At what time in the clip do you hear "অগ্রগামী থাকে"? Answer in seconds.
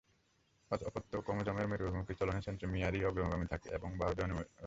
3.05-3.67